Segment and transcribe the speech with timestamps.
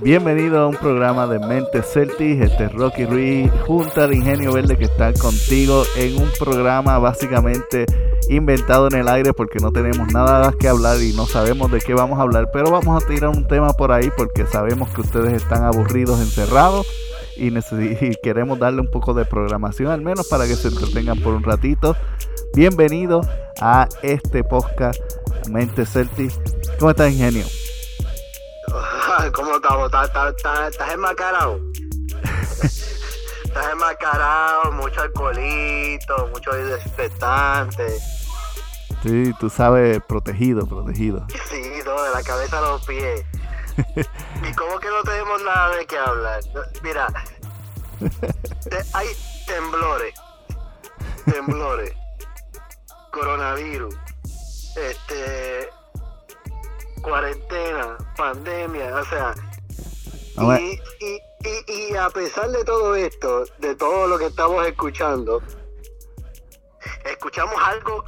[0.00, 4.76] Bienvenido a un programa de Mente Celtics, este es Rocky Ruiz, junto al Ingenio Verde
[4.76, 7.84] que está contigo en un programa básicamente
[8.28, 11.80] inventado en el aire porque no tenemos nada más que hablar y no sabemos de
[11.80, 15.00] qué vamos a hablar, pero vamos a tirar un tema por ahí porque sabemos que
[15.00, 16.86] ustedes están aburridos, encerrados
[17.36, 21.34] y, y queremos darle un poco de programación al menos para que se entretengan por
[21.34, 21.96] un ratito.
[22.54, 23.20] Bienvenido
[23.60, 25.00] a este podcast
[25.48, 26.57] Mente Celtics.
[26.78, 27.44] ¿Cómo estás, Ingenio?
[29.32, 29.90] ¿Cómo estamos?
[29.92, 31.60] ¿Estás, enmascarado?
[33.44, 37.98] estás enmascarado, mucho alcoholito, mucho desinfectante.
[39.02, 41.26] Sí, tú sabes, protegido, protegido.
[41.50, 43.24] Sí, todo, de la cabeza a los pies.
[44.48, 46.40] ¿Y cómo que no tenemos nada de qué hablar?
[46.84, 47.08] Mira,
[48.92, 49.08] hay
[49.46, 50.14] temblores,
[51.24, 51.92] temblores,
[53.10, 53.96] coronavirus,
[54.76, 55.70] este,
[57.08, 59.34] cuarentena, pandemia, o sea,
[60.58, 65.42] y, y, y, y, a pesar de todo esto, de todo lo que estamos escuchando,
[67.04, 68.04] escuchamos algo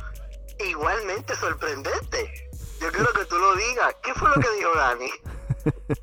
[0.69, 2.49] igualmente sorprendente.
[2.81, 3.95] Yo quiero que tú lo digas.
[4.03, 5.11] ¿Qué fue lo que dijo Dani?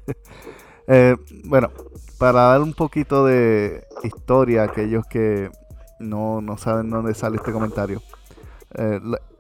[0.88, 1.72] eh, bueno,
[2.18, 5.50] para dar un poquito de historia a aquellos que
[6.00, 8.02] no, no saben dónde sale este comentario.
[8.76, 9.00] Eh,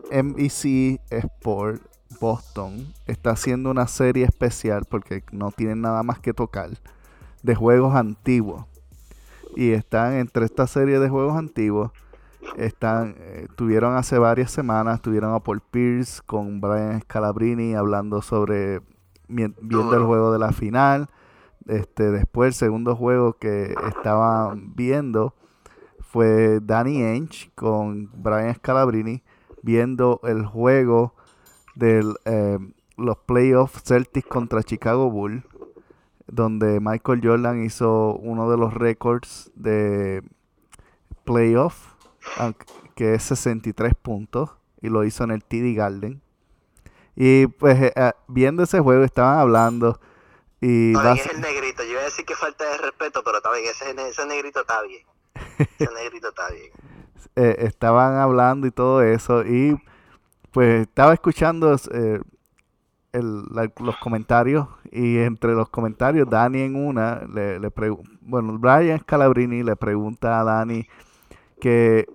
[0.09, 1.81] NBC Sport
[2.19, 6.69] Boston está haciendo una serie especial porque no tienen nada más que tocar
[7.43, 8.65] de juegos antiguos.
[9.55, 11.91] Y están entre esta serie de juegos antiguos.
[12.57, 18.81] Están, eh, tuvieron hace varias semanas, tuvieron a Paul Pierce con Brian Scalabrini hablando sobre
[19.27, 21.09] viendo el juego de la final.
[21.65, 25.33] Este, después el segundo juego que estaban viendo
[25.99, 29.23] fue Danny Ainge con Brian Scalabrini
[29.61, 31.13] viendo el juego
[31.77, 32.57] de eh,
[32.97, 35.43] los playoffs Celtics contra Chicago Bulls,
[36.25, 40.23] donde Michael Jordan hizo uno de los récords de
[41.23, 41.93] playoff,
[42.95, 44.49] que es 63 puntos,
[44.81, 46.21] y lo hizo en el TD Garden.
[47.15, 49.99] Y pues eh, eh, viendo ese juego estaban hablando
[50.59, 50.93] y...
[50.93, 53.91] es el negrito, yo iba a decir que falta de respeto, pero está bien, ese,
[54.09, 55.05] ese negrito está bien.
[55.59, 56.71] Ese negrito está bien.
[57.35, 59.77] estaban hablando y todo eso y
[60.57, 62.19] pues estaba escuchando eh,
[63.13, 67.71] los comentarios y entre los comentarios Dani en una le, le
[68.21, 70.87] bueno Brian Scalabrini le pregunta a Dani
[71.61, 72.07] que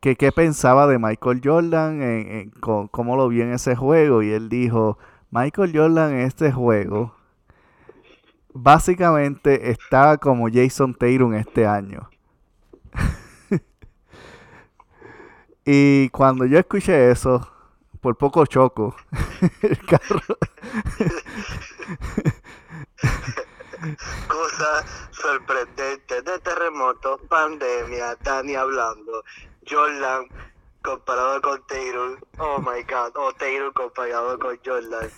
[0.00, 4.50] que qué pensaba de Michael Jordan en, cómo lo vio en ese juego y él
[4.50, 4.98] dijo
[5.30, 7.14] Michael Jordan en este juego
[8.52, 12.10] básicamente estaba como Jason Tatum este año
[15.64, 17.48] Y cuando yo escuché eso,
[18.00, 18.96] por poco choco
[19.62, 20.20] el carro.
[24.28, 29.24] Cosa sorprendente de terremoto, pandemia, Dani hablando,
[29.68, 30.28] Jordan
[30.82, 35.10] comparado con Taylor, oh my god, o oh, Taylor comparado con Jordan.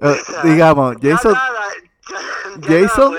[0.00, 0.14] Uh,
[0.44, 1.34] digamos, Jason,
[2.62, 3.18] Jason,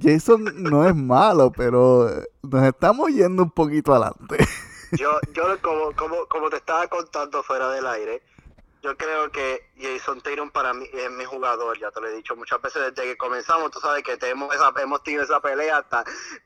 [0.00, 2.10] Jason no es malo, pero
[2.42, 4.36] nos estamos yendo un poquito adelante.
[4.92, 8.22] Yo, yo como, como, como te estaba contando fuera del aire,
[8.82, 12.36] yo creo que Jason Tatum para mí es mi jugador, ya te lo he dicho
[12.36, 16.04] muchas veces desde que comenzamos, tú sabes que tenemos esa, hemos tenido esa pelea hasta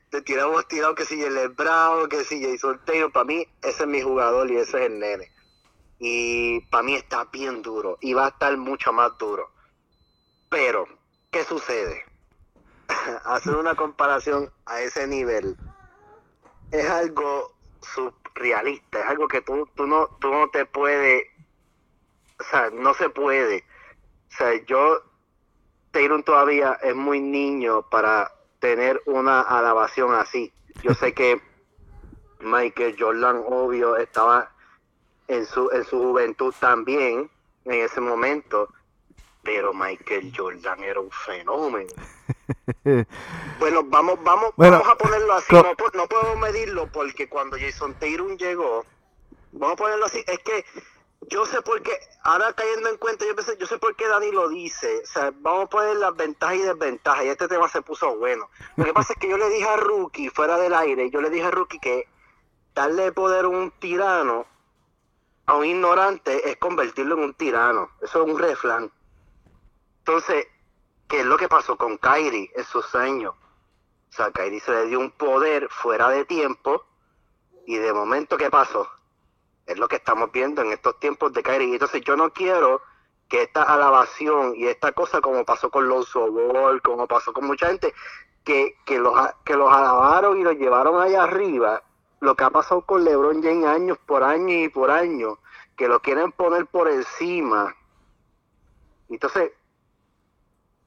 [0.09, 3.87] te tiramos tirado que si el Brown, que si Jason Tatum, para mí ese es
[3.87, 5.31] mi jugador y ese es el nene.
[5.99, 9.51] Y para mí está bien duro y va a estar mucho más duro.
[10.49, 10.87] Pero
[11.29, 12.10] ¿qué sucede?
[13.25, 15.57] Hacer una comparación a ese nivel
[16.71, 21.27] es algo surrealista, es algo que tú, tú, no, tú no te puedes,
[22.39, 23.63] o sea, no se puede.
[24.31, 25.01] O sea, yo,
[25.91, 30.53] Taylor todavía es muy niño para tener una alabación así.
[30.83, 31.41] Yo sé que
[32.39, 34.51] Michael Jordan, obvio, estaba
[35.27, 37.29] en su, en su juventud también,
[37.65, 38.69] en ese momento,
[39.43, 41.91] pero Michael Jordan era un fenómeno.
[43.59, 45.53] bueno, vamos, vamos, vamos a ponerlo así.
[45.53, 48.85] No, no, podemos medirlo porque cuando Jason Tatum llegó,
[49.51, 50.23] vamos a ponerlo así.
[50.27, 50.65] Es que
[51.29, 51.91] yo sé por qué,
[52.23, 55.01] ahora cayendo en cuenta, yo, pensé, yo sé por qué Dani lo dice.
[55.03, 57.25] O sea, vamos a poner las ventajas y desventajas.
[57.25, 58.49] Y este tema se puso bueno.
[58.75, 61.29] Lo que pasa es que yo le dije a Rookie, fuera del aire, yo le
[61.29, 62.07] dije a Rookie que
[62.73, 64.45] darle poder a un tirano
[65.45, 67.89] a un ignorante es convertirlo en un tirano.
[68.01, 68.91] Eso es un refrán.
[69.99, 70.47] Entonces,
[71.11, 73.35] ¿qué es lo que pasó con Kairi en sus años?
[73.35, 76.85] O sea, Kairi se le dio un poder fuera de tiempo
[77.67, 78.89] y de momento, ¿qué pasó?
[79.65, 81.73] Es lo que estamos viendo en estos tiempos de Kyrie.
[81.73, 82.81] Entonces yo no quiero
[83.27, 87.67] que esta alabación y esta cosa como pasó con los Ball, como pasó con mucha
[87.67, 87.93] gente,
[88.45, 89.13] que, que, los,
[89.43, 91.83] que los alabaron y los llevaron allá arriba,
[92.21, 95.39] lo que ha pasado con LeBron James años por año y por año,
[95.75, 97.75] que lo quieren poner por encima.
[99.09, 99.51] Entonces,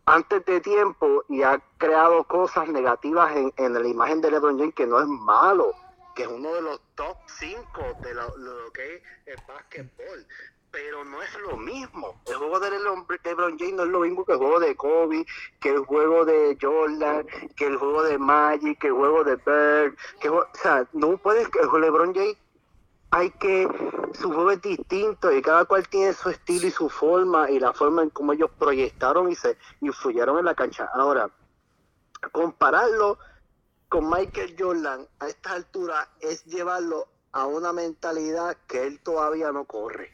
[0.07, 4.75] antes de tiempo y ha creado cosas negativas en, en la imagen de LeBron James
[4.75, 5.73] que no es malo,
[6.15, 10.27] que es uno de los top 5 de lo, lo, que es el básquetbol
[10.75, 12.21] pero no es lo mismo.
[12.27, 15.25] El juego de LeBron James no es lo mismo que el juego de Kobe,
[15.61, 17.25] que el juego de Jordan,
[17.55, 19.97] que el juego de Magic, que el juego de Bird.
[20.21, 22.37] Que, o sea, no puedes LeBron James
[23.11, 23.69] hay que
[24.15, 27.73] su juego es distinto y cada cual tiene su estilo y su forma y la
[27.73, 30.91] forma en cómo ellos proyectaron y se influyeron en la cancha.
[30.95, 31.31] Ahora,
[32.33, 33.19] compararlo
[33.89, 39.65] con Michael Jordan a esta altura es llevarlo a una mentalidad que él todavía no
[39.65, 40.11] corre.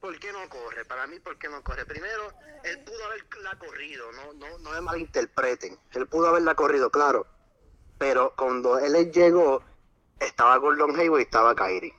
[0.00, 0.84] ¿Por qué no corre?
[0.84, 1.84] Para mí, ¿por qué no corre?
[1.84, 5.78] Primero, él pudo haberla corrido, no, no, no me malinterpreten.
[5.92, 7.26] Él pudo haberla corrido, claro.
[7.98, 9.62] Pero cuando él llegó,
[10.20, 11.94] estaba Gordon Hayward y estaba Kyrie.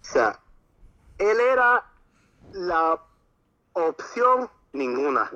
[0.00, 0.38] O sea,
[1.18, 1.84] él era
[2.52, 3.00] la
[3.72, 5.30] opción ninguna.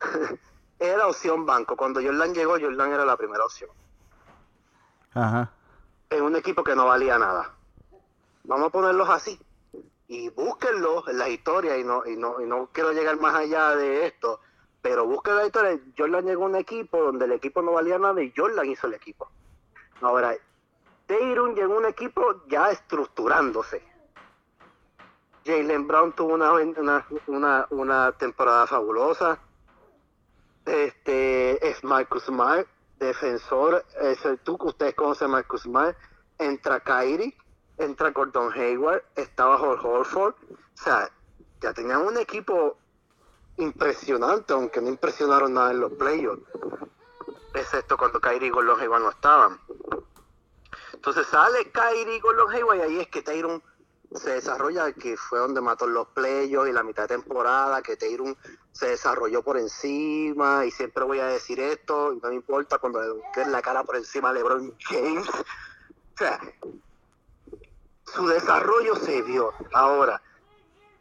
[0.78, 1.76] era opción banco.
[1.76, 3.70] Cuando Jordan llegó, Jordan era la primera opción.
[5.14, 5.50] Ajá.
[6.10, 7.52] En un equipo que no valía nada.
[8.44, 9.40] Vamos a ponerlos así
[10.08, 13.74] y búsquenlo en la historia y no, y no, y no quiero llegar más allá
[13.74, 14.40] de esto,
[14.80, 15.78] pero busquen la historia.
[15.96, 18.94] Jordan llegó a un equipo donde el equipo no valía nada y Jordan hizo el
[18.94, 19.28] equipo.
[20.00, 20.36] Ahora,
[21.06, 23.82] Tatum llegó un equipo ya estructurándose.
[25.44, 26.52] Jalen Brown tuvo una,
[27.26, 29.38] una, una, temporada fabulosa.
[30.64, 32.66] Este es Marcus Smart,
[32.98, 33.84] defensor.
[34.00, 35.96] Es el, tú que ustedes conocen Marcus Smart.
[36.38, 37.36] Entra Kyrie
[37.78, 41.10] entra Gordon Hayward, estaba Jorge Horford, o sea,
[41.60, 42.76] ya tenían un equipo
[43.58, 46.42] impresionante, aunque no impresionaron nada en los playoffs,
[47.60, 49.60] excepto cuando Kyrie y Gordon Hayward no estaban.
[50.92, 53.62] Entonces sale Kyrie y Gordon Hayward y ahí es que Tyron
[54.14, 58.36] se desarrolla, que fue donde mató los playoffs y la mitad de temporada, que Tyron
[58.72, 63.00] se desarrolló por encima y siempre voy a decir esto, y no me importa cuando
[63.00, 65.28] le la cara por encima a LeBron James.
[65.28, 66.40] O sea,
[68.04, 69.52] su desarrollo se dio.
[69.72, 70.22] Ahora,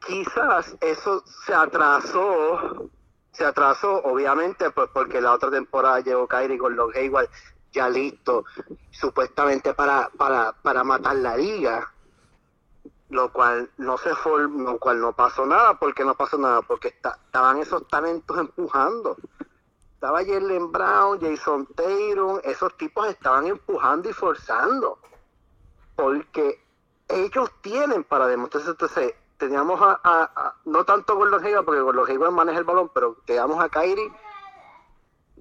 [0.05, 2.89] quizás eso se atrasó,
[3.35, 7.29] se atrasó obviamente pues porque la otra temporada llegó Kyrie con los Hayward
[7.75, 8.45] ya listo,
[8.89, 11.91] supuestamente para, para, para matar la liga,
[13.09, 16.87] lo cual no se formó, lo cual no pasó nada, porque no pasó nada, porque
[16.87, 19.17] estaban esos talentos empujando.
[19.93, 24.99] Estaba Jalen Brown, Jason Taylor, esos tipos estaban empujando y forzando.
[25.95, 26.61] Porque
[27.07, 28.63] ellos tienen para demostrar.
[28.67, 33.17] Entonces, teníamos a, no tanto con los Hayward, porque los Hayward maneja el balón, pero
[33.25, 34.11] teníamos a Kyrie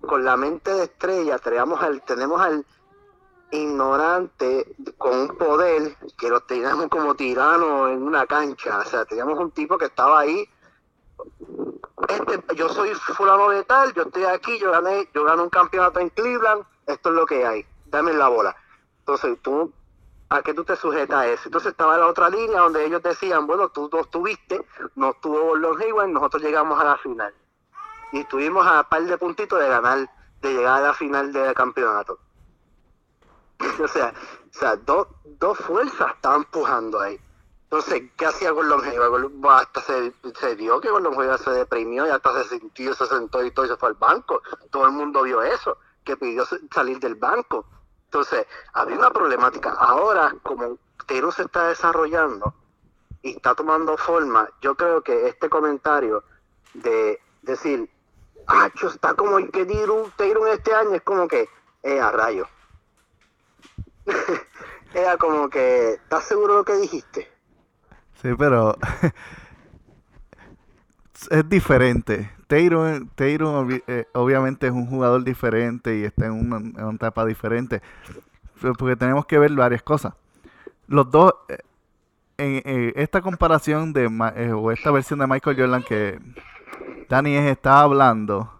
[0.00, 2.64] con la mente de estrella, teníamos al, tenemos al
[3.50, 8.78] ignorante con un poder que lo teníamos como tirano en una cancha.
[8.78, 10.48] O sea, teníamos un tipo que estaba ahí.
[12.08, 16.00] Este, yo soy fulano de tal, yo estoy aquí, yo gané, yo gané un campeonato
[16.00, 18.54] en Cleveland, esto es lo que hay, dame la bola.
[18.98, 19.72] Entonces tú
[20.28, 21.42] a que tú te sujetas a eso.
[21.46, 25.80] Entonces estaba la otra línea donde ellos decían, bueno, tú no estuviste, no estuvo los
[25.80, 27.34] Hayward, nosotros llegamos a la final.
[28.12, 30.08] Y estuvimos a par de puntitos de ganar,
[30.40, 32.18] de llegar a la final del campeonato.
[33.82, 34.12] o sea,
[34.54, 37.20] o sea dos, dos fuerzas estaban empujando ahí.
[37.64, 39.32] Entonces, ¿qué hacía Gordon Hayward?
[39.50, 43.44] Hasta se, se dio que Gordon Hayward se deprimió y hasta se sintió, se sentó
[43.44, 44.42] y todo y se fue al banco.
[44.70, 47.66] Todo el mundo vio eso, que pidió salir del banco.
[48.14, 49.70] Entonces, había una problemática.
[49.70, 50.78] Ahora, como
[51.08, 52.54] Tiro se está desarrollando
[53.22, 56.22] y está tomando forma, yo creo que este comentario
[56.74, 57.90] de decir,
[58.46, 60.12] ah, está como el que Tiro
[60.52, 61.48] este año, es como que,
[61.82, 62.46] eh, a rayo.
[64.94, 67.32] Era como que, ¿estás seguro de lo que dijiste?
[68.22, 68.76] Sí, pero
[71.30, 72.30] es diferente.
[73.14, 77.82] Taylor, eh, obviamente es un jugador diferente y está en una, etapa diferente.
[78.78, 80.14] Porque tenemos que ver varias cosas.
[80.86, 81.58] Los dos, eh,
[82.38, 84.06] en, eh, esta comparación de
[84.52, 86.20] o esta versión de Michael Jordan que
[87.08, 88.50] Danny estaba hablando,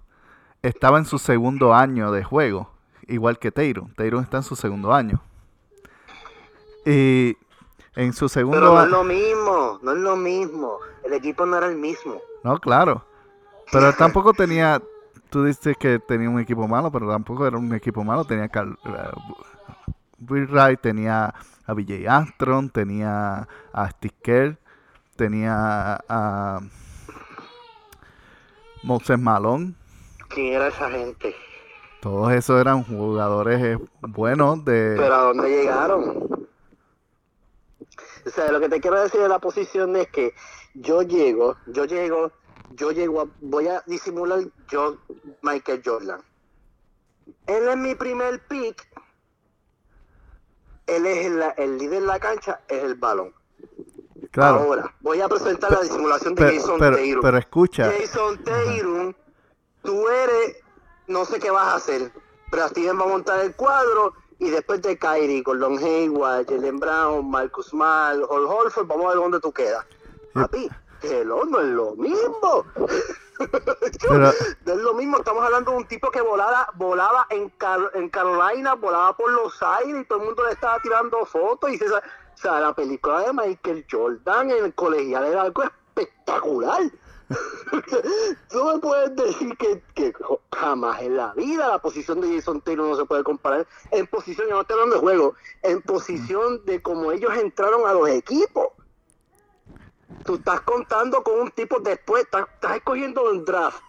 [0.63, 2.71] estaba en su segundo año de juego,
[3.07, 3.87] igual que Taylor.
[3.97, 5.23] Taylor está en su segundo año.
[6.85, 7.37] Y
[7.95, 10.79] en su segundo Pero no es lo mismo, no es lo mismo.
[11.05, 12.21] El equipo no era el mismo.
[12.43, 13.05] No, claro.
[13.75, 14.81] Pero tampoco tenía.
[15.31, 18.25] Tú dices que tenía un equipo malo, pero tampoco era un equipo malo.
[18.25, 18.79] Tenía Cal,
[20.19, 21.35] Bill Wright tenía
[21.67, 24.57] a BJ Armstrong, tenía a Steve
[25.17, 26.61] tenía a
[28.85, 29.75] Moses Malone.
[30.29, 31.35] ¿Quién era esa gente?
[32.01, 34.95] Todos esos eran jugadores eh, buenos de...
[34.97, 36.47] ¿Pero a dónde llegaron?
[38.27, 40.35] O sea, lo que te quiero decir de la posición es que
[40.75, 42.31] yo llego, yo llego,
[42.75, 44.99] yo llego, a, voy a disimular yo,
[45.43, 46.21] Michael Jordan.
[47.47, 48.87] Él es mi primer pick.
[50.87, 53.33] Él es el, el líder de la cancha, es el balón.
[54.31, 54.61] Claro.
[54.61, 59.15] Ahora, voy a presentar la disimulación de Pero, Jason pero, pero escucha, Jason Tatum,
[59.83, 60.57] tú eres,
[61.07, 62.13] no sé qué vas a hacer,
[62.51, 67.31] pero Steven va a montar el cuadro y después de Kyrie, Gordon Hayward, Jalen Brown,
[67.31, 69.87] Marcus Smart, Hall Holford, vamos a ver dónde tú quedas.
[70.33, 70.69] Papi,
[71.09, 72.65] que no es lo mismo.
[74.09, 74.33] Pero-
[74.65, 78.09] no es lo mismo, estamos hablando de un tipo que volaba, volaba en, Car- en
[78.09, 81.91] Carolina, volaba por los aires y todo el mundo le estaba tirando fotos y se,
[81.93, 82.01] o
[82.35, 86.83] sea, la película de Michael Jordan en el colegial era algo espectacular.
[88.51, 90.13] Tú me puedes decir que, que
[90.53, 94.47] jamás en la vida la posición de Jason Taylor no se puede comparar en posición,
[94.49, 98.69] yo no estoy hablando de juego, en posición de cómo ellos entraron a los equipos.
[100.25, 103.81] Tú estás contando con un tipo después, estás, estás escogiendo un draft.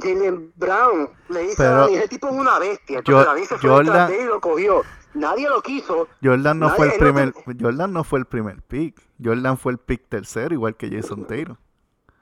[0.00, 3.00] Jalen Brown le dice Pero- a Dani, ese tipo es una bestia.
[3.04, 4.82] Yo- Entonces Dani se fue Jordan- y lo cogió.
[5.14, 6.08] Nadie lo quiso.
[6.22, 9.00] Jordan no Nadie- fue el no primer, Jordan no fue el primer pick.
[9.22, 11.56] Jordan fue el pick tercero, igual que Jason Taylor.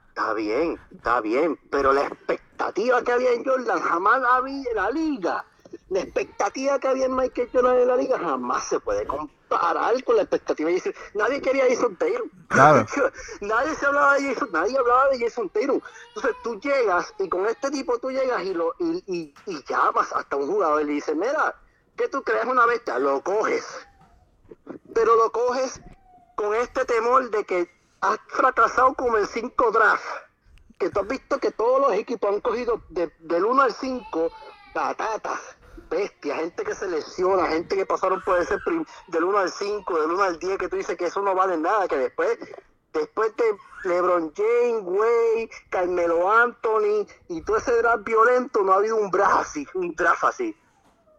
[0.09, 4.75] Está bien, está bien, pero la expectativa que había en Jordan jamás la había en
[4.75, 5.45] la liga.
[5.89, 10.15] La expectativa que había en Michael Jordan en la liga jamás se puede comparar con
[10.15, 10.93] la expectativa de Jason.
[11.15, 12.23] Nadie quería a Jason Taylor.
[12.47, 12.85] Claro.
[13.41, 15.81] nadie se hablaba de Jason, nadie hablaba de Jason Taylor.
[16.09, 20.11] Entonces tú llegas y con este tipo tú llegas y lo y, y, y llamas
[20.13, 21.55] hasta un jugador y le dices, mira,
[21.95, 23.65] que tú creas una bestia, lo coges.
[24.93, 25.81] Pero lo coges
[26.35, 27.69] con este temor de que
[28.01, 30.03] has fracasado como en 5 draft.
[30.79, 34.31] Que tú has visto que todos los equipos han cogido de- del 1 al 5
[34.73, 35.39] patatas,
[35.89, 38.57] bestias, gente que se lesiona, gente que pasaron por ese
[39.07, 41.57] del 1 al 5, del 1 al 10, que tú dices que eso no vale
[41.57, 42.37] nada, que después,
[42.93, 43.43] después de
[43.89, 49.41] LeBron James, Wade, Carmelo Anthony y todo ese draft violento, no ha habido un draft
[49.41, 50.55] así, un draft así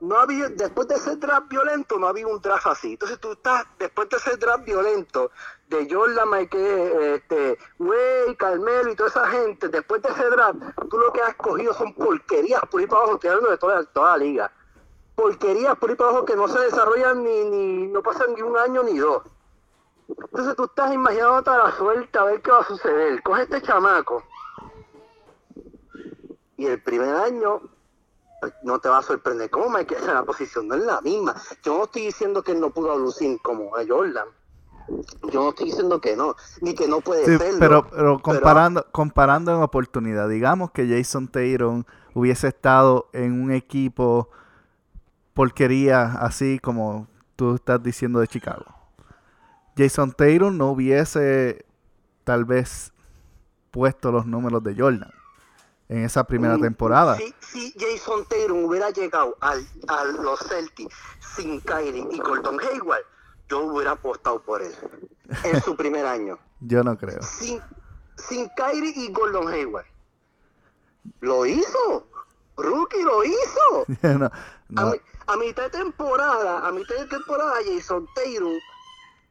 [0.04, 2.92] no había, después de ese draft violento, no había un draft así.
[2.92, 5.30] Entonces tú estás, después de ese draft violento,
[5.68, 10.58] de Jordan, Mike, este, Way, Carmelo y toda esa gente, después de ese draft,
[10.90, 13.84] tú lo que has cogido son porquerías por ahí para abajo, estoy hablando de toda,
[13.84, 14.52] toda la liga.
[15.14, 18.56] Porquerías por ahí para abajo que no se desarrollan ni, ni, no pasan ni un
[18.58, 19.22] año ni dos.
[20.08, 23.22] Entonces tú estás imaginándote a la suerte a ver qué va a suceder.
[23.22, 24.22] Coge este chamaco.
[26.56, 27.62] Y el primer año
[28.62, 29.50] no te va a sorprender.
[29.50, 30.02] ¿Cómo Michael?
[30.02, 31.34] Sea, la posición no es la misma.
[31.62, 34.28] Yo no estoy diciendo que él no pudo lucir como a Jordan.
[35.32, 37.58] Yo no estoy diciendo que no, ni que no puede Sí, serlo.
[37.58, 44.28] pero, pero comparando, comparando en oportunidad, digamos que Jason Taylor hubiese estado en un equipo
[45.32, 48.66] porquería así como tú estás diciendo de Chicago.
[49.76, 51.64] Jason Taylor no hubiese
[52.24, 52.92] tal vez
[53.70, 55.10] puesto los números de Jordan
[55.88, 57.16] en esa primera Mm, temporada.
[57.16, 60.94] Si, si Jason Taylor hubiera llegado al, a los Celtics
[61.36, 63.02] sin Kyrie y Gordon Hayward,
[63.48, 64.74] yo hubiera apostado por él
[65.44, 66.38] en su primer año.
[66.60, 67.20] Yo no creo.
[67.22, 67.60] Sin,
[68.16, 69.86] sin Kyrie y Gordon Hayward.
[71.20, 72.06] Lo hizo.
[72.56, 73.86] Rookie lo hizo.
[74.70, 78.54] No, A, mi- a mitad de temporada, a mitad de temporada, Jason Taylor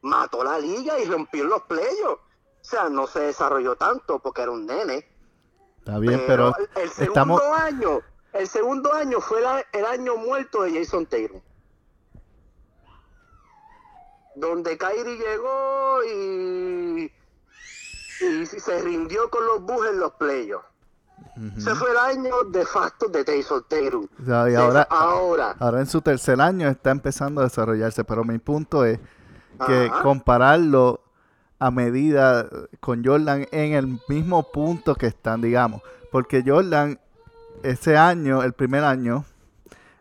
[0.02, 2.22] mató la liga y rompió los playoffs.
[2.60, 5.06] O sea, no se desarrolló tanto porque era un nene.
[5.84, 7.40] Está bien, pero el, el segundo estamos...
[7.60, 8.00] año,
[8.32, 11.42] el segundo año fue la- el año muerto de Jason Taylor.
[14.36, 17.12] Donde Kyrie llegó y,
[18.20, 20.66] y se rindió con los Bulls en los playoffs.
[21.56, 24.08] Ese fue el año de facto de Jason Taylor.
[24.26, 28.98] Y ahora ahora en su tercer año está empezando a desarrollarse, pero mi punto es
[29.66, 30.02] que Ajá.
[30.02, 31.00] compararlo
[31.64, 32.46] a medida
[32.78, 35.80] con Jordan en el mismo punto que están, digamos,
[36.12, 37.00] porque Jordan
[37.62, 39.24] ese año, el primer año,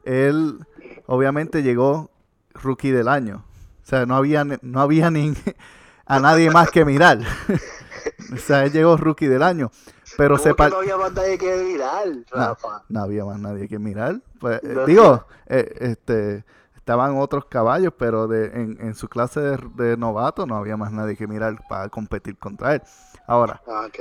[0.04, 0.60] él
[1.06, 2.12] obviamente llegó
[2.54, 3.46] rookie del año.
[3.82, 5.34] O sea, no había, no había ni
[6.06, 7.20] a nadie más que mirar.
[8.34, 9.72] o sea, él llegó rookie del año.
[10.18, 12.84] Pero ¿Cómo se no había más nadie que mirar, no, Rafa?
[12.90, 14.20] no había más nadie que mirar.
[14.38, 16.44] Pues, eh, digo, eh, este,
[16.84, 20.92] estaban otros caballos, pero de, en, en su clase de, de novato no había más
[20.92, 22.82] nadie que mirar para competir contra él.
[23.26, 24.00] Ahora, Ah, ok.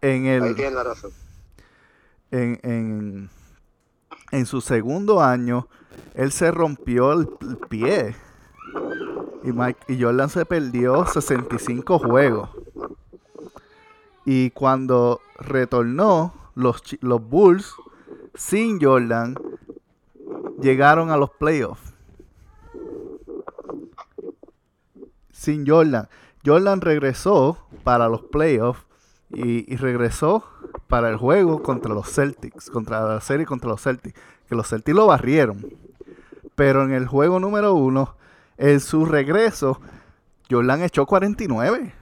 [0.00, 1.12] en Ahí el, tienes la razón.
[2.30, 3.30] en, en,
[4.32, 5.68] en su segundo año,
[6.14, 7.28] él se rompió el,
[7.68, 8.16] pie.
[9.42, 12.50] Y, Mike, y Jordan se perdió 65 juegos.
[14.24, 17.74] Y cuando retornó, los, los Bulls,
[18.34, 19.36] sin Jordan,
[20.60, 21.85] llegaron a los playoffs.
[25.46, 26.08] Sin Jordan.
[26.44, 28.84] Jordan regresó para los playoffs
[29.30, 30.42] y, regresó
[30.88, 34.96] para el juego contra los Celtics, contra la serie contra los Celtics, que los Celtics
[34.96, 35.64] lo barrieron.
[36.56, 38.16] Pero en el juego número uno,
[38.56, 39.80] en su regreso,
[40.50, 41.94] Jordan echó 49.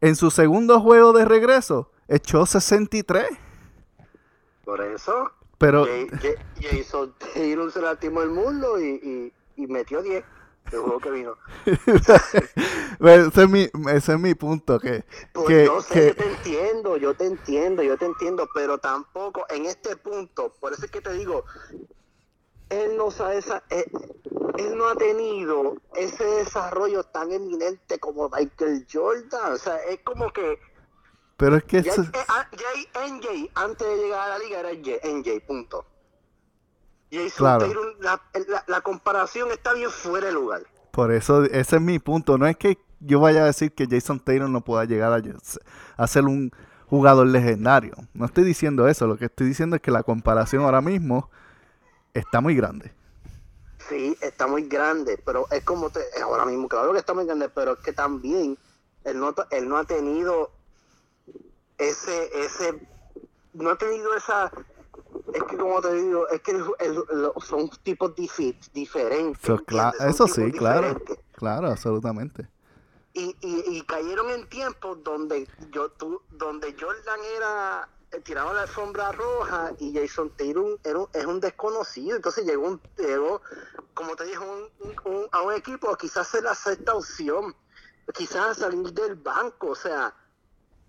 [0.00, 3.26] En su segundo juego de regreso, echó 63.
[4.64, 5.32] Por eso.
[5.58, 5.84] Pero.
[6.60, 10.24] Jason Taylor se lastimó el mundo y, y metió 10
[10.72, 11.36] el juego que vino.
[11.66, 14.78] ese, es mi, ese es mi punto.
[14.78, 18.78] Que, pues que, yo sé, yo te entiendo, yo te entiendo, yo te entiendo, pero
[18.78, 21.44] tampoco en este punto, por eso es que te digo,
[22.70, 23.84] él no sabe esa, él,
[24.76, 29.52] no ha tenido ese desarrollo tan eminente como Michael Jordan.
[29.52, 30.58] O sea, es como que.
[31.36, 31.82] Pero es que.
[31.82, 31.92] Ya,
[32.28, 32.48] ah,
[33.08, 35.86] NJ, antes de llegar a la liga, era NJ, punto
[37.36, 37.66] claro.
[38.66, 40.62] la, comparación está bien fuera de lugar.
[40.90, 42.38] Por eso, ese es mi punto.
[42.38, 45.22] No es que yo vaya a decir que Jason Taylor no pueda llegar
[45.96, 46.50] a, ser un
[46.86, 47.94] jugador legendario.
[48.14, 49.06] No estoy diciendo eso.
[49.06, 51.30] Lo que estoy diciendo es que la comparación ahora mismo
[52.12, 52.92] está muy grande.
[53.88, 57.50] Sí, está muy grande, pero es como te, ahora mismo, claro que está muy grande,
[57.50, 58.56] pero es que también
[59.04, 60.50] él no, él no ha tenido
[61.76, 62.80] ese, ese,
[63.52, 64.50] no ha tenido esa
[65.32, 66.52] es que como te digo, es que
[67.46, 69.42] son tipos diferentes.
[70.00, 71.00] eso sí, claro.
[71.32, 72.48] Claro, absolutamente.
[73.12, 79.12] Y, y, cayeron en tiempos donde yo tú, donde Jordan era eh, tiraba la alfombra
[79.12, 80.78] roja y Jason Taylor
[81.12, 82.16] es un desconocido.
[82.16, 83.40] Entonces llegó, un, llegó
[83.94, 84.38] como te dije,
[85.30, 87.54] a un equipo quizás es la sexta opción,
[88.12, 90.14] quizás salir del banco, o sea,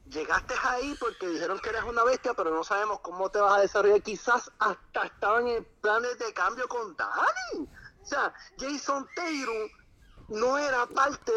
[0.09, 3.61] llegaste ahí porque dijeron que eres una bestia, pero no sabemos cómo te vas a
[3.61, 4.01] desarrollar.
[4.01, 7.68] Quizás hasta estaban en planes de cambio con Dani.
[8.01, 9.70] O sea, Jason Taylor
[10.29, 11.31] no era parte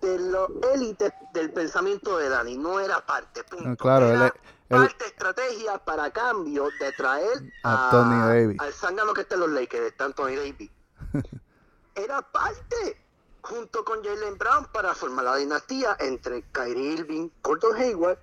[0.00, 3.44] de los élites del pensamiento de Dani, no era parte.
[3.44, 3.76] Punto.
[3.82, 4.34] claro, era
[4.68, 8.60] parte estrategia para cambio de traer a, Tony Davis.
[8.60, 10.70] al zángano que está en los Lakers, está Tony Davis.
[11.94, 13.01] era parte
[13.42, 18.18] junto con Jalen Brown para formar la dinastía entre Kyrie Irving, Gordon Hayward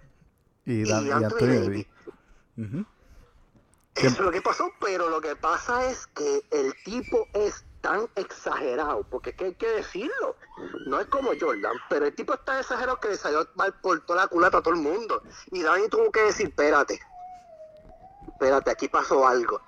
[0.66, 1.88] y, Anthony, Davis.
[3.96, 8.08] Eso es lo que pasó, pero lo que pasa es que el tipo es tan
[8.16, 10.36] exagerado, porque es que hay que decirlo,
[10.88, 14.00] no es como Jordan, pero el tipo es tan exagerado que le salió mal por
[14.06, 15.22] toda la culata a todo el mundo.
[15.52, 17.00] Y Dani tuvo que decir, espérate,
[18.28, 19.62] espérate, aquí pasó algo,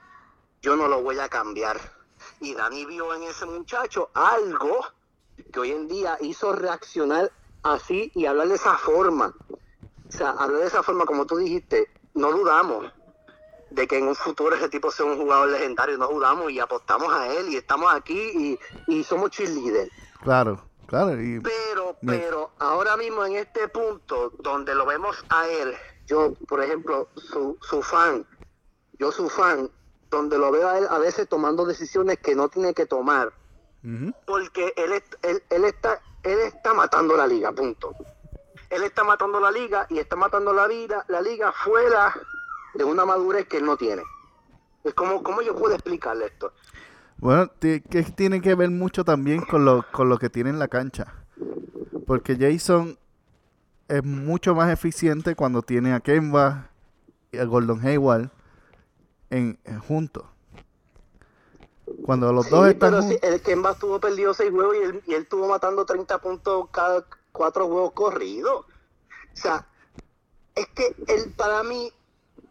[0.61, 1.79] yo no lo voy a cambiar.
[2.39, 4.85] Y Dani vio en ese muchacho algo
[5.51, 7.31] que hoy en día hizo reaccionar
[7.63, 9.33] así y hablar de esa forma.
[10.07, 12.91] O sea, hablar de esa forma, como tú dijiste, no dudamos
[13.69, 17.11] de que en un futuro ese tipo sea un jugador legendario, no dudamos y apostamos
[17.13, 18.19] a él y estamos aquí
[18.87, 19.91] y, y somos cheerleaders.
[20.21, 21.17] Claro, claro.
[21.41, 25.73] pero, pero ahora mismo en este punto donde lo vemos a él,
[26.05, 28.25] yo, por ejemplo, su, su fan,
[28.99, 29.71] yo su fan,
[30.09, 33.31] donde lo veo a él a veces tomando decisiones que no tiene que tomar,
[34.25, 34.91] porque él,
[35.49, 37.95] él, está, él está matando la liga, punto.
[38.69, 42.13] Él está matando la liga y está matando la vida, la liga fuera
[42.73, 44.03] de una madurez que él no tiene.
[44.83, 46.53] Es como, ¿cómo yo puedo explicarle esto?
[47.17, 47.81] Bueno, que
[48.15, 51.13] tiene que ver mucho también con lo, con lo que tiene en la cancha.
[52.07, 52.97] Porque Jason
[53.87, 56.69] es mucho más eficiente cuando tiene a Kemba
[57.31, 58.31] y a Gordon Hayward
[59.29, 60.25] en juntos.
[62.03, 62.91] Cuando los dos están.
[62.91, 66.67] Pero el Kemba estuvo perdido seis juegos y él, y él estuvo matando 30 puntos
[66.71, 68.65] cada cuatro juegos corridos.
[68.65, 69.67] O sea,
[70.55, 71.91] es que él, para mí,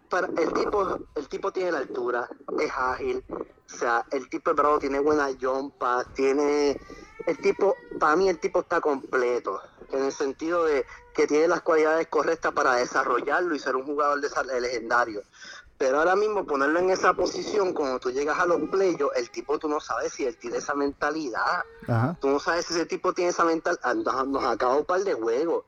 [0.09, 4.79] para el tipo, el tipo tiene la altura, es ágil, o sea, el tipo bravo,
[4.79, 6.81] tiene buena jumpa, tiene.
[7.27, 9.61] El tipo, para mí, el tipo está completo,
[9.93, 14.21] en el sentido de que tiene las cualidades correctas para desarrollarlo y ser un jugador
[14.21, 15.23] de legendario.
[15.81, 19.59] Pero ahora mismo ponerlo en esa posición, cuando tú llegas a los playos, el tipo
[19.59, 21.65] tú no sabes si él tiene esa mentalidad.
[22.21, 23.81] Tú no sabes si ese tipo tiene esa mentalidad.
[23.83, 25.65] Ah, nos, nos acaba un par de juegos.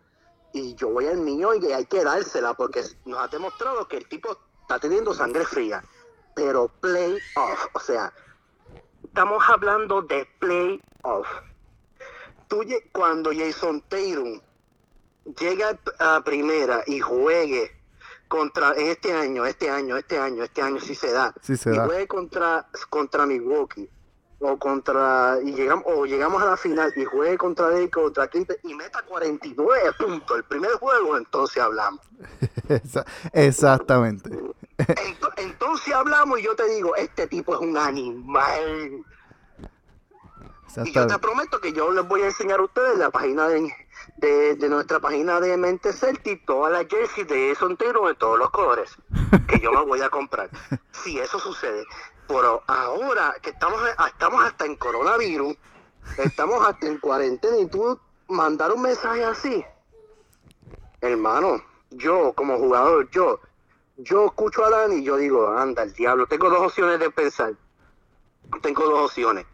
[0.53, 4.07] Y yo voy al mío y hay que dársela porque nos ha demostrado que el
[4.07, 5.83] tipo está teniendo sangre fría.
[6.35, 8.13] Pero play off, o sea,
[9.03, 11.27] estamos hablando de play off.
[12.49, 12.61] Tú,
[12.93, 14.43] cuando Jason Tatum
[15.41, 17.82] llega a primera y juegue
[18.33, 21.35] contra en este año, este año, este año, este año sí se da.
[21.43, 21.85] Sí se y da.
[21.85, 23.91] juegue contra contra Milwaukee
[24.41, 28.59] o contra y llegamos o llegamos a la final y juegue contra Denver contra Clippers
[28.65, 32.01] y meta 49 puntos el primer juego, entonces hablamos.
[33.33, 34.31] Exactamente.
[34.79, 39.05] Ento- Entonces hablamos y yo te digo, este tipo es un animal.
[40.85, 43.71] Y yo te prometo que yo les voy a enseñar a ustedes la página de,
[44.17, 48.51] de, de nuestra página de Mente Celtic, todas las jerseys de Taylor de todos los
[48.51, 48.95] colores
[49.49, 50.51] que yo me voy a comprar.
[50.93, 51.85] Si eso sucede.
[52.29, 55.57] Pero ahora que estamos, estamos hasta en coronavirus,
[56.19, 57.99] estamos hasta en cuarentena y tú
[58.29, 59.65] mandar un mensaje así,
[61.01, 63.41] hermano, yo como jugador, yo,
[63.97, 67.55] yo escucho a Dani y yo digo, anda el diablo, tengo dos opciones de pensar.
[68.61, 69.47] Tengo dos opciones.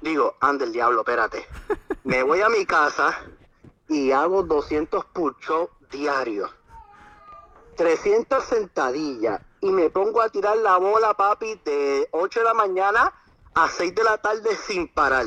[0.00, 1.46] Digo, anda el diablo, espérate.
[2.04, 3.18] Me voy a mi casa
[3.88, 6.50] y hago 200 push-ups diarios.
[7.76, 9.40] 300 sentadillas.
[9.60, 13.12] Y me pongo a tirar la bola, papi, de 8 de la mañana
[13.54, 15.26] a 6 de la tarde sin parar.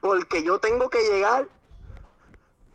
[0.00, 1.48] Porque yo tengo que llegar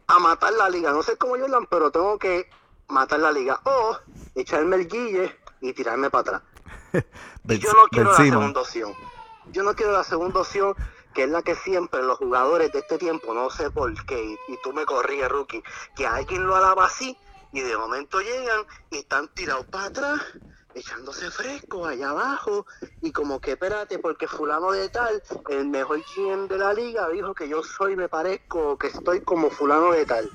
[0.07, 0.91] a matar la liga.
[0.91, 2.49] No sé cómo Jordan, pero tengo que
[2.87, 3.59] matar la liga.
[3.63, 3.97] O
[4.35, 6.41] echarme el guille y tirarme para atrás.
[7.47, 8.93] Y yo no quiero la segunda opción.
[9.51, 10.75] Yo no quiero la segunda opción,
[11.15, 14.33] que es la que siempre los jugadores de este tiempo, no sé por qué, y,
[14.53, 15.63] y tú me corriges, rookie,
[15.95, 17.17] que alguien lo alaba así
[17.53, 20.21] y de momento llegan y están tirados para atrás,
[20.73, 22.65] echándose fresco allá abajo,
[23.01, 27.33] y como que espérate, porque fulano de tal, el mejor GM de la liga, dijo
[27.33, 30.29] que yo soy, me parezco, que estoy como fulano de tal.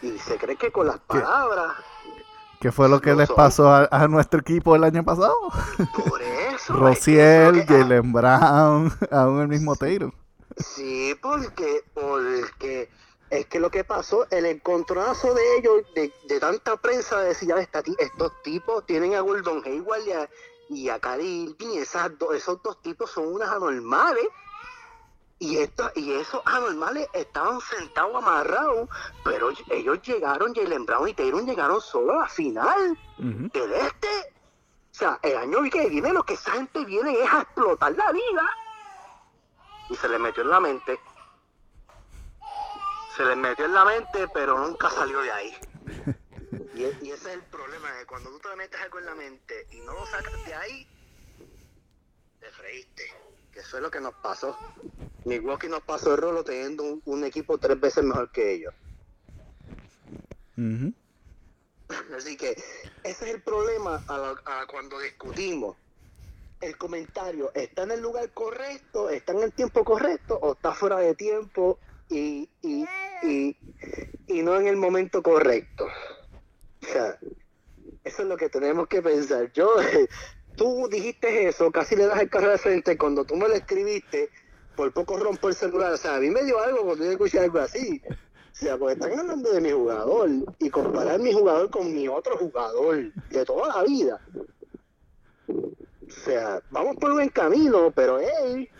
[0.00, 1.76] Y se cree que con las palabras,
[2.58, 5.34] ¿Qué fue lo que No les pasó a, a nuestro equipo el año pasado?
[6.08, 6.45] por eso...
[6.68, 10.12] Rociel, Jalen Brown, aún el mismo Taylor.
[10.56, 12.88] Sí, porque, porque
[13.30, 17.82] es que lo que pasó, el encontronazo de ellos, de, de tanta prensa, decía, "Esta
[17.82, 20.30] ti- estos tipos tienen a Gordon Hayward y a,
[20.70, 24.26] y a Kyrie Irving, esas do- esos dos tipos son unas anormales.
[25.38, 28.88] Y, esto, y esos anormales estaban sentados amarrados,
[29.22, 34.08] pero ellos llegaron, Jalen Brown y Taylor llegaron solo a la final del este.
[34.96, 38.10] O sea, el año que viene lo que esa gente viene es a explotar la
[38.12, 38.50] liga.
[39.90, 40.98] Y se les metió en la mente.
[43.14, 45.54] Se les metió en la mente, pero nunca salió de ahí.
[46.74, 49.80] Y, ese es el problema, que cuando tú te metes algo en la mente y
[49.80, 50.88] no lo sacas de ahí,
[52.40, 53.04] te freíste.
[53.52, 54.56] Que eso es lo que nos pasó.
[55.26, 58.72] Milwaukee nos pasó el rolo teniendo un, equipo tres veces mejor que ellos.
[60.56, 60.94] Ujú.
[62.16, 62.50] Así que
[63.04, 64.02] ese es el problema
[64.70, 65.76] cuando discutimos.
[66.60, 70.98] El comentario está en el lugar correcto, está en el tiempo correcto o está fuera
[70.98, 72.86] de tiempo y, y,
[73.22, 73.56] y,
[74.26, 75.86] y no en el momento correcto.
[76.82, 77.18] O sea,
[78.04, 79.52] eso es lo que tenemos que pensar.
[79.52, 79.76] Yo,
[80.56, 84.30] tú dijiste eso, casi le das el carro de frente cuando tú me lo escribiste,
[84.76, 85.92] por poco rompo el celular.
[85.92, 88.00] O sea, a mí me dio algo cuando yo escuché algo así.
[88.56, 92.38] O sea, porque están hablando de mi jugador y comparar mi jugador con mi otro
[92.38, 94.20] jugador de toda la vida.
[95.46, 98.70] O sea, vamos por buen camino, pero hey,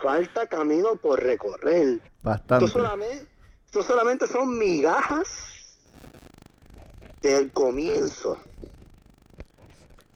[0.00, 1.94] falta camino por recorrer.
[1.94, 2.68] Esto Bastante.
[2.68, 3.26] solamente,
[3.66, 5.76] esto solamente son migajas
[7.20, 8.38] del comienzo.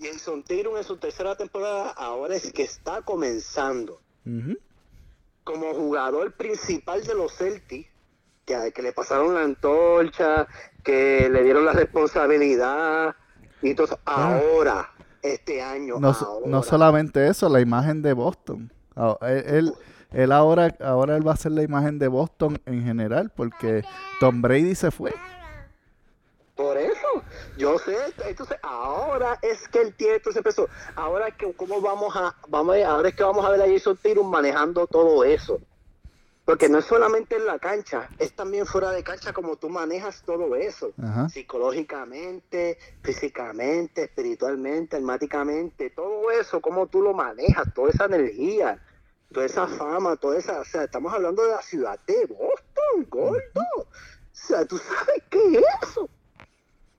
[0.01, 4.01] Jason Tatum en su tercera temporada ahora es que está comenzando
[5.43, 7.96] como jugador principal de los Celtics,
[8.47, 10.47] que, que le pasaron la antorcha,
[10.83, 13.15] que le dieron la responsabilidad
[13.61, 13.99] y todo eso.
[14.07, 14.91] Ahora,
[15.23, 16.47] este año, No, ahora.
[16.47, 18.73] no solamente eso, la imagen de Boston.
[18.95, 19.75] Ah, Él, él,
[20.13, 23.83] él ahora, ahora él va a ser la imagen de Boston en general, porque
[24.21, 25.13] Tom Brady se fue.
[26.55, 27.07] Por eso,
[27.59, 27.95] yo sé,
[28.27, 30.69] entonces ahora es que el tiempo se empezó.
[30.95, 33.67] Ahora es que cómo vamos a, vamos a, ahora es que vamos a ver a
[33.71, 35.61] Jason Tatum manejando todo eso.
[36.47, 40.23] Porque no es solamente en la cancha, es también fuera de cancha como tú manejas
[40.25, 40.93] todo eso.
[41.03, 41.29] Ajá.
[41.29, 48.81] Psicológicamente, físicamente, espiritualmente, almáticamente, todo eso, cómo tú lo manejas, toda esa energía,
[49.33, 53.63] toda esa fama, toda esa, o sea, estamos hablando de la ciudad de Boston, gordo.
[53.77, 53.87] O
[54.31, 56.09] sea, tú sabes qué es eso.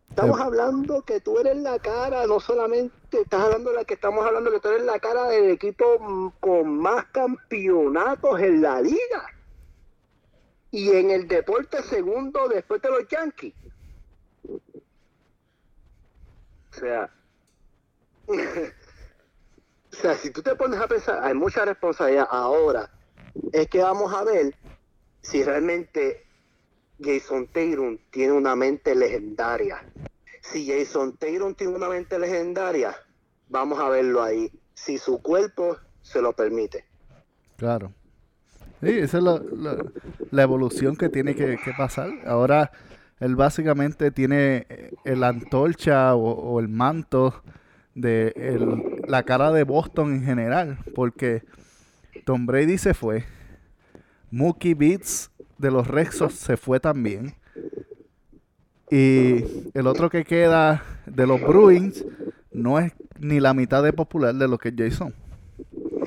[0.10, 3.94] Estamos Eh, hablando que tú eres la cara, no solamente estás hablando de la que
[3.94, 8.82] estamos hablando que tú eres la cara del equipo mm, con más campeonatos en la
[8.82, 9.24] liga.
[10.72, 13.54] Y en el deporte segundo después de los Yankees.
[16.72, 17.10] O sea,
[18.28, 22.90] o sea, si tú te pones a pensar, hay mucha responsabilidad ahora.
[23.52, 24.56] Es que vamos a ver
[25.22, 26.26] si realmente
[27.00, 29.84] Jason Tatum tiene una mente legendaria
[30.42, 32.96] Si Jason Taylor tiene una mente legendaria,
[33.50, 34.52] vamos a verlo ahí.
[34.74, 36.86] Si su cuerpo se lo permite.
[37.58, 37.94] Claro.
[38.82, 39.24] Sí, esa es
[40.32, 42.10] la, evolución que tiene que, que pasar.
[42.26, 42.72] Ahora
[43.20, 47.42] él básicamente tiene eh, el antorcha o, el manto
[47.96, 48.34] de
[49.08, 51.44] la cara de Boston en general, porque
[52.26, 53.26] Tom Brady se fue,
[54.30, 57.34] Mookie Betts de los Rexos se fue también,
[58.92, 62.06] y el otro que queda de los Bruins
[62.52, 65.13] no es ni la mitad de popular de lo que es Jason.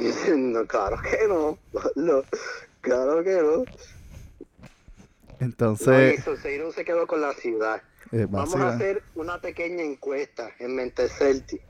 [0.36, 1.58] No, claro que no.
[1.96, 2.22] No,
[2.80, 3.64] claro que no.
[5.40, 7.82] Entonces, Jason Taylor se quedó con la ciudad.
[8.12, 11.62] eh, Vamos a hacer una pequeña encuesta en Mente Celtic.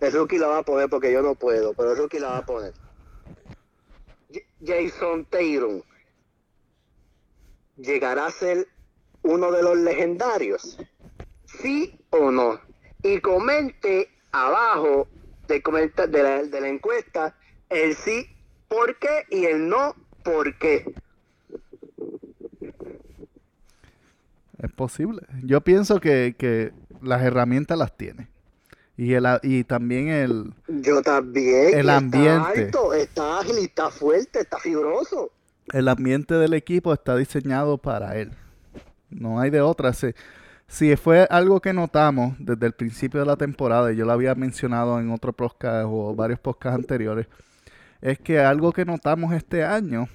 [0.00, 2.38] El rookie la va a poner porque yo no puedo, pero el rookie la va
[2.38, 2.74] a poner.
[4.30, 5.82] J- Jason Taylor
[7.76, 8.66] llegará a ser
[9.22, 10.78] uno de los legendarios.
[11.46, 12.60] ¿Sí o no?
[13.02, 15.08] Y comente abajo
[15.48, 17.34] de, comenta- de, la, de la encuesta
[17.74, 18.26] el sí,
[18.68, 20.94] por qué y el no, por qué.
[24.58, 25.22] Es posible.
[25.42, 28.28] Yo pienso que, que las herramientas las tiene.
[28.96, 30.54] Y, el, y también el...
[30.68, 31.70] Yo también.
[31.70, 32.64] El y está ambiente.
[32.64, 35.32] alto, está ágil, está fuerte, está fibroso.
[35.72, 38.32] el ambiente del equipo está diseñado para él.
[39.10, 39.92] No hay de otra.
[39.92, 40.14] Si,
[40.68, 44.34] si fue algo que notamos desde el principio de la temporada, y yo lo había
[44.34, 47.26] mencionado en otro podcast o varios podcasts anteriores,
[48.04, 50.08] es que algo que notamos este año,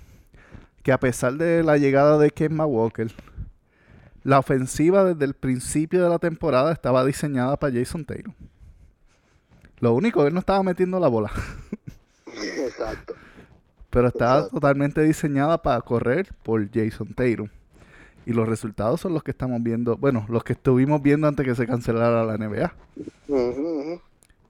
[0.84, 3.12] que a pesar de la llegada de Kemba Walker,
[4.24, 8.36] la ofensiva desde el principio de la temporada estaba diseñada para Jason Taylor.
[9.80, 11.32] Lo único, él no estaba metiendo la bola.
[12.64, 13.16] Exacto.
[13.90, 14.58] Pero estaba Exacto.
[14.58, 17.50] totalmente diseñada para correr por Jason Tatum.
[18.28, 21.56] Y los resultados son los que estamos viendo, bueno, los que estuvimos viendo antes que
[21.56, 22.72] se cancelara la NBA.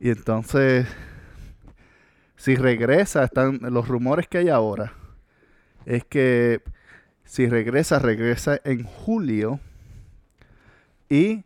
[0.02, 0.88] Y entonces,
[2.40, 4.94] si regresa, están los rumores que hay ahora,
[5.86, 6.62] es que
[7.26, 9.60] si regresa, regresa en julio
[11.10, 11.44] y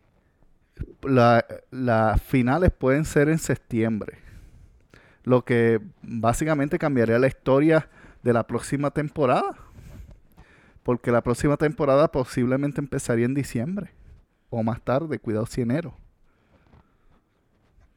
[1.02, 4.18] la- las finales pueden ser en septiembre.
[5.24, 7.88] Lo que básicamente cambiaría la historia
[8.22, 9.56] de la próxima temporada.
[10.84, 13.90] Porque la próxima temporada posiblemente empezaría en diciembre.
[14.50, 15.96] O más tarde, cuidado si enero.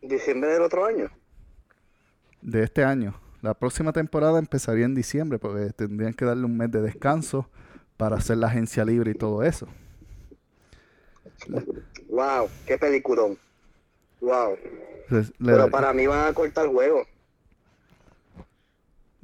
[0.02, 1.12] Diciembre del otro año.
[2.48, 3.14] De este año.
[3.42, 7.50] La próxima temporada empezaría en diciembre porque tendrían que darle un mes de descanso
[7.98, 9.68] para hacer la agencia libre y todo eso.
[12.10, 13.38] Wow, qué peliculón.
[14.22, 14.58] Wow.
[15.04, 17.06] Entonces, Pero para mí van a cortar el juego.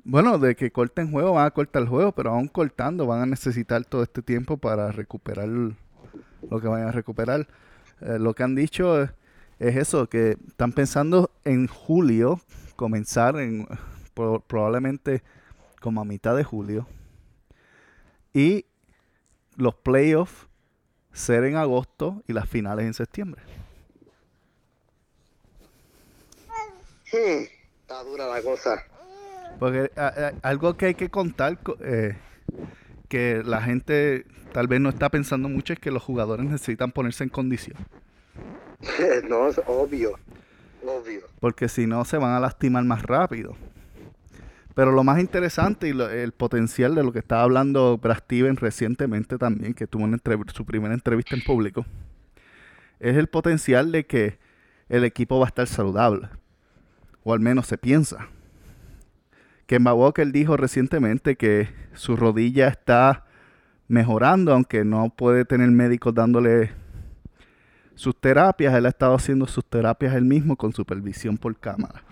[0.04, 3.26] Bueno, de que corten juego, van a cortar el juego, pero aún cortando van a
[3.26, 7.48] necesitar todo este tiempo para recuperar lo que vayan a recuperar.
[8.02, 9.12] Eh, lo que han dicho es,
[9.60, 12.42] es eso, que están pensando en julio,
[12.76, 13.68] comenzar en
[14.14, 15.22] pro- probablemente
[15.82, 16.88] como a mitad de julio,
[18.34, 18.66] y
[19.58, 20.48] los playoffs
[21.12, 23.42] ser en agosto y las finales en septiembre.
[27.12, 27.44] Hmm,
[27.82, 28.82] está dura la cosa.
[29.60, 32.18] Porque a- a- algo que hay que contar, co- eh,
[33.08, 37.24] que la gente tal vez no está pensando mucho, es que los jugadores necesitan ponerse
[37.24, 37.78] en condición.
[39.30, 40.18] no, es obvio.
[40.86, 41.22] Obvio.
[41.40, 43.56] Porque si no, se van a lastimar más rápido.
[44.76, 48.60] Pero lo más interesante y lo- el potencial de lo que estaba hablando Brad Stevens
[48.60, 50.08] recientemente también, que tuvo
[50.54, 51.86] su primera entrevista en público,
[53.00, 54.40] es el potencial de que
[54.90, 56.30] el equipo va a estar saludable.
[57.24, 58.28] O al menos se piensa.
[59.68, 63.26] Kemba Walker dijo recientemente que su rodilla está
[63.88, 66.72] mejorando, aunque no puede tener médicos dándole
[67.96, 68.74] sus terapias.
[68.74, 72.04] Él ha estado haciendo sus terapias él mismo con supervisión por cámara.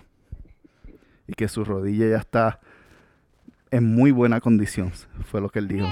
[1.26, 2.60] Y que su rodilla ya está
[3.70, 4.92] en muy buena condición,
[5.30, 5.88] fue lo que él dijo.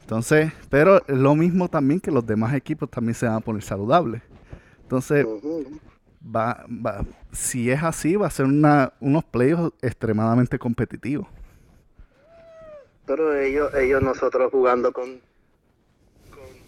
[0.00, 4.22] Entonces, pero lo mismo también que los demás equipos también se van a poner saludables.
[4.82, 5.26] Entonces,
[6.24, 11.26] va, va, si es así, va a ser una, unos playoffs extremadamente competitivos.
[13.06, 15.20] Pero ellos, ellos nosotros jugando con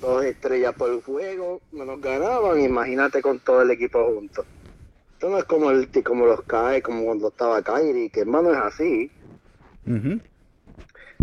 [0.01, 2.61] dos estrellas por juego, no nos ganaban.
[2.61, 4.45] Imagínate con todo el equipo junto.
[5.13, 8.59] Esto no es como el como los cae, como cuando estaba Kyrie, que hermano es
[8.59, 9.11] así.
[9.87, 10.21] Ujú.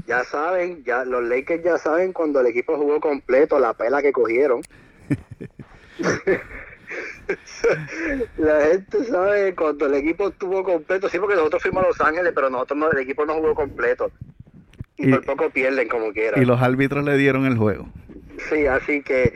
[0.08, 4.12] Ya saben, ya los Lakers ya saben cuando el equipo jugó completo, la pela que
[4.12, 4.62] cogieron.
[8.38, 12.32] la gente sabe cuando el equipo estuvo completo, sí, porque nosotros fuimos a Los Ángeles,
[12.36, 14.12] pero nosotros no, el equipo no jugó completo.
[14.98, 16.40] Y, Y- por poco pierden como quiera.
[16.42, 17.88] Y los árbitros le dieron el juego.
[18.50, 19.34] Sí, así que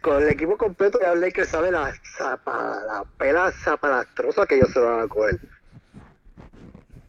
[0.00, 4.72] con el equipo completo ya hablé que sabe la, zapa, la pela zapalastrosa que ellos
[4.72, 5.38] se van a coger.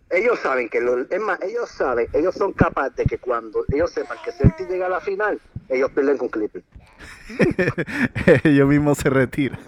[0.09, 3.91] Ellos saben que, lo, es más, ellos saben, ellos son capaces de que cuando ellos
[3.91, 6.65] sepan que Celtic llega a la final, ellos pierden con Clippers.
[8.43, 9.59] ellos mismos se retiran.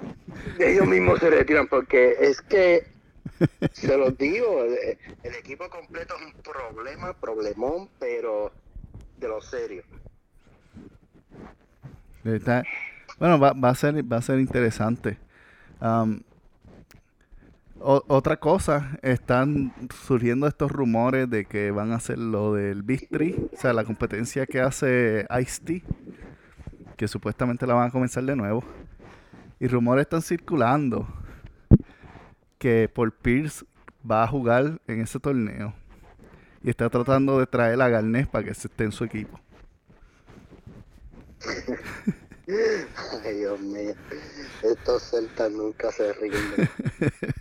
[0.58, 2.88] Ellos mismos se retiran porque es que,
[3.74, 8.52] se los digo, el, el equipo completo es un problema, problemón, pero
[9.18, 9.84] de lo serio.
[12.24, 15.18] Bueno, va, a ser, va a ser interesante.
[15.82, 16.22] Um,
[17.82, 19.72] otra cosa, están
[20.06, 23.86] surgiendo estos rumores de que van a hacer lo del Big Three, o sea, la
[23.86, 25.82] competencia que hace Ice-T,
[26.98, 28.64] que supuestamente la van a comenzar de nuevo.
[29.62, 31.08] Y rumores están circulando
[32.58, 33.66] que Paul Pierce
[34.10, 35.74] va a jugar en ese torneo.
[36.62, 39.40] Y está tratando de traer a Garnés para que esté en su equipo.
[43.26, 43.94] Ay, Dios mío.
[44.64, 46.70] Estos celtas nunca se rinden.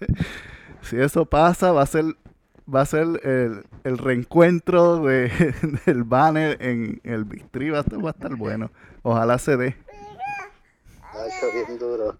[0.82, 2.04] si eso pasa, va a ser
[2.72, 5.30] va a ser el, el reencuentro de,
[5.86, 7.70] del banner en el Victory.
[7.70, 8.70] Va, va a estar bueno.
[9.02, 9.76] Ojalá se dé.
[11.12, 12.16] Ha bien duro.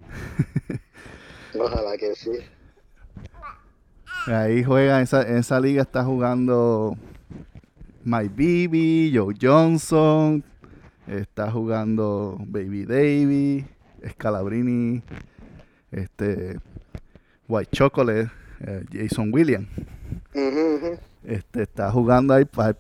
[1.59, 2.33] Ojalá que sí.
[4.27, 6.97] Ahí juega, en esa, en esa liga está jugando
[8.05, 10.45] My Bibi, Joe Johnson,
[11.09, 13.67] Está jugando Baby Davy,
[14.11, 15.03] Scalabrini,
[15.91, 16.59] este,
[17.49, 19.69] White Chocolate, eh, Jason Williams.
[21.25, 22.75] Este, está jugando ahí, hay,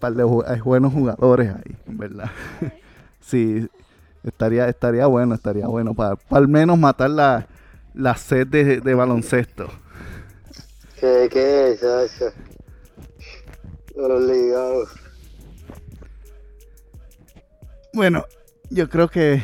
[0.47, 2.31] hay buenos jugadores ahí, ¿verdad?
[3.21, 3.67] sí,
[4.23, 7.47] estaría, estaría bueno, estaría bueno para, para al menos matar la,
[7.95, 9.69] la sed de, de baloncesto.
[11.01, 12.31] ¿Qué, qué es eso?
[13.97, 14.87] Obligado.
[17.99, 18.25] Bueno,
[18.71, 19.43] yo creo que,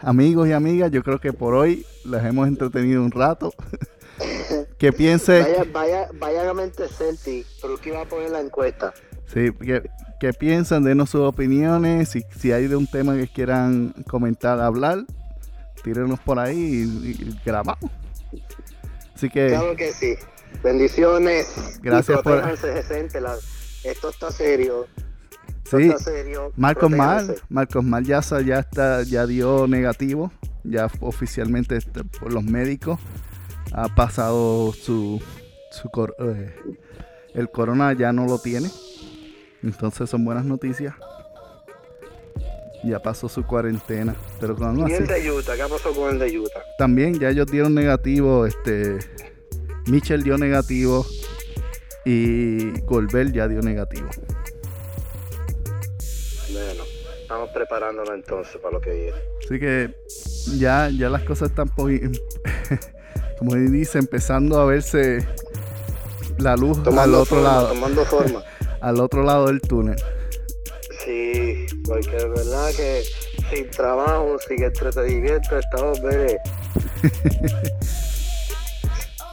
[0.00, 3.52] amigos y amigas, yo creo que por hoy les hemos entretenido un rato.
[4.78, 5.40] que piense.
[5.40, 6.84] Vaya, vaya, vaya a mente
[7.60, 8.94] pero que va a poner la encuesta.
[9.26, 9.90] Sí, que,
[10.20, 12.10] que piensan, denos sus opiniones.
[12.10, 15.04] Si, si hay de un tema que quieran comentar, hablar,
[15.82, 17.90] tírenos por ahí y, grabamos.
[19.16, 19.48] Así que.
[19.48, 20.14] Claro que sí.
[20.62, 21.80] Bendiciones.
[21.82, 22.38] Gracias por.
[23.82, 24.86] esto está serio.
[25.68, 25.92] Sí,
[26.56, 30.30] Marcos Mal, Marcos Mal ya, ya está, ya dio negativo,
[30.62, 33.00] ya oficialmente este, por los médicos
[33.72, 35.20] ha pasado su,
[35.70, 36.54] su eh,
[37.34, 38.70] el corona ya no lo tiene,
[39.62, 40.94] entonces son buenas noticias.
[42.84, 45.56] Ya pasó su cuarentena, pero con ¿Y el de Utah?
[45.56, 46.60] ¿Qué pasó con el de Utah?
[46.78, 48.98] También ya ellos dieron negativo, este,
[49.86, 51.04] Mitchell dio negativo
[52.04, 54.08] y Golbert ya dio negativo.
[57.26, 59.18] Estamos preparándonos entonces para lo que viene.
[59.44, 59.90] Así que
[60.58, 61.68] ya, ya las cosas están,
[63.38, 65.26] como dice, empezando a verse
[66.38, 67.68] la luz al otro lado.
[67.70, 68.44] Tomando forma.
[68.80, 69.96] al otro lado del túnel.
[71.04, 73.02] Sí, porque es verdad que
[73.50, 76.38] sin trabajo, sin entretenimiento, estamos ver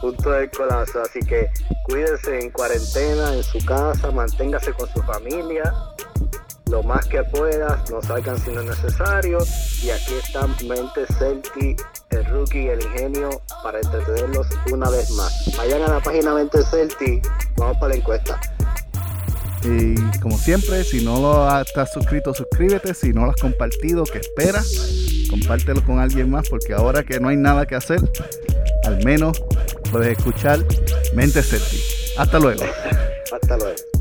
[0.02, 1.00] punto del colapso.
[1.00, 1.48] Así que
[1.84, 5.72] cuídense en cuarentena, en su casa, manténgase con su familia
[6.70, 9.38] lo más que puedas, no salgan si no es necesario.
[9.84, 11.76] Y aquí está Mente Celti,
[12.10, 13.30] el rookie, el ingenio,
[13.64, 15.34] para entretenerlos una vez más.
[15.58, 17.22] Vayan a la página Mente Celti,
[17.58, 18.40] vamos para la encuesta.
[19.64, 22.94] Y como siempre, si no lo estás suscrito, suscríbete.
[22.94, 25.26] Si no lo has compartido, ¿qué esperas?
[25.30, 28.00] Compártelo con alguien más, porque ahora que no hay nada que hacer,
[28.84, 29.42] al menos
[29.92, 30.60] puedes escuchar
[31.16, 31.82] Mente Celti.
[32.18, 32.64] Hasta luego.
[33.32, 33.93] Hasta luego.